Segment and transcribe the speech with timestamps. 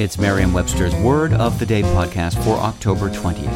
[0.00, 3.52] It's Merriam Webster's Word of the Day podcast for October 20th.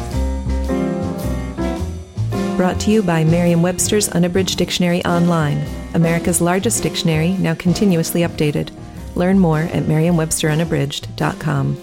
[2.55, 8.69] Brought to you by Merriam Webster's Unabridged Dictionary Online, America's largest dictionary, now continuously updated.
[9.15, 11.77] Learn more at merriam-websterunabridged.com.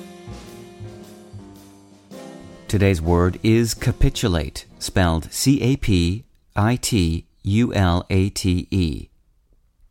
[2.69, 6.23] Today's word is capitulate, spelled C A P
[6.55, 9.09] I T U L A T E.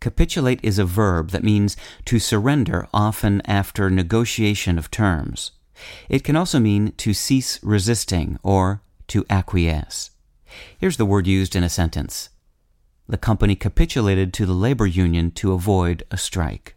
[0.01, 5.51] Capitulate is a verb that means to surrender often after negotiation of terms.
[6.09, 10.09] It can also mean to cease resisting or to acquiesce.
[10.77, 12.29] Here's the word used in a sentence.
[13.07, 16.75] The company capitulated to the labor union to avoid a strike.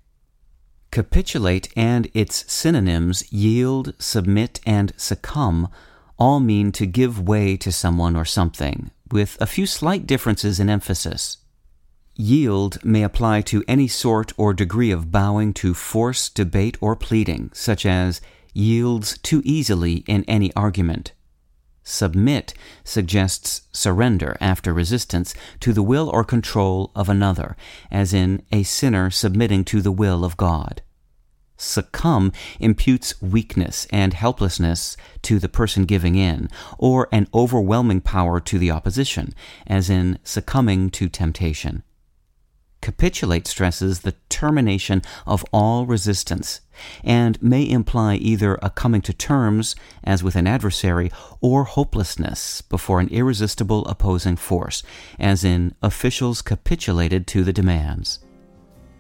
[0.91, 5.69] Capitulate and its synonyms yield, submit, and succumb
[6.19, 10.69] all mean to give way to someone or something, with a few slight differences in
[10.69, 11.39] emphasis.
[12.17, 17.51] Yield may apply to any sort or degree of bowing to force, debate, or pleading,
[17.53, 18.21] such as
[18.53, 21.13] yields too easily in any argument.
[21.83, 22.55] Submit
[22.85, 27.57] suggests surrender after resistance to the will or control of another,
[27.91, 30.83] as in a sinner submitting to the will of God.
[31.57, 36.49] Succumb imputes weakness and helplessness to the person giving in,
[36.79, 39.35] or an overwhelming power to the opposition,
[39.67, 41.83] as in succumbing to temptation.
[42.85, 46.61] Capitulate stresses the termination of all resistance
[47.03, 51.11] and may imply either a coming to terms, as with an adversary,
[51.41, 54.83] or hopelessness before an irresistible opposing force,
[55.19, 58.19] as in officials capitulated to the demands.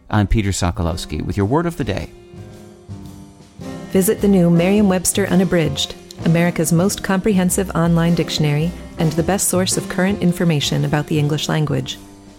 [0.08, 2.10] I'm Peter Sokolowski with your word of the day.
[3.92, 5.94] Visit the new Merriam Webster Unabridged,
[6.24, 11.50] America's most comprehensive online dictionary and the best source of current information about the English
[11.50, 11.98] language.